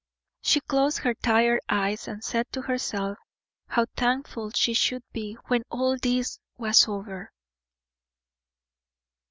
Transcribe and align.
She 0.41 0.61
closed 0.61 0.97
her 0.97 1.13
tired 1.13 1.59
eyes, 1.69 2.07
and 2.07 2.23
said 2.23 2.51
to 2.53 2.63
herself 2.63 3.19
how 3.67 3.85
thankful 3.95 4.49
she 4.49 4.73
should 4.73 5.03
be 5.13 5.35
when 5.45 5.61
all 5.69 5.95
this 5.95 6.39
was 6.57 6.87
over. 6.87 7.31